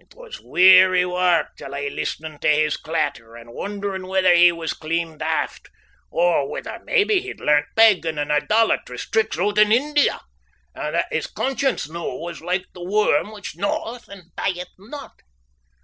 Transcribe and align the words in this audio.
It 0.00 0.16
was 0.16 0.40
weary 0.40 1.04
wark 1.06 1.54
to 1.58 1.68
lie 1.68 1.86
listenin' 1.86 2.40
tae 2.40 2.64
his 2.64 2.76
clatter 2.76 3.36
and 3.36 3.50
wonderin' 3.52 4.08
whether 4.08 4.34
he 4.34 4.50
was 4.50 4.74
clean 4.74 5.16
daft, 5.16 5.70
or 6.10 6.48
whether 6.50 6.80
maybe 6.82 7.20
he'd 7.20 7.38
lairnt 7.38 7.66
pagan 7.76 8.18
and 8.18 8.32
idolatrous 8.32 9.08
tricks 9.08 9.38
oot 9.38 9.58
in 9.58 9.70
India, 9.70 10.20
and 10.74 10.96
that 10.96 11.06
his 11.12 11.28
conscience 11.28 11.88
noo 11.88 12.16
was 12.18 12.40
like 12.40 12.66
the 12.72 12.82
worm 12.82 13.30
which 13.30 13.56
gnaweth 13.56 14.08
and 14.08 14.32
dieth 14.34 14.72
not. 14.76 15.22